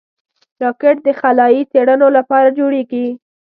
راکټ 0.61 0.95
د 1.03 1.07
خلایي 1.19 1.61
څېړنو 1.71 2.07
لپاره 2.17 2.55
جوړېږي 2.59 3.05